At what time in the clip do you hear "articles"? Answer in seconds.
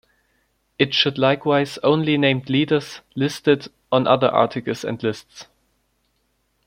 4.29-4.83